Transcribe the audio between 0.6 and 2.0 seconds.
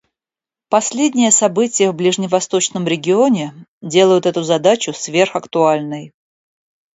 Последние события в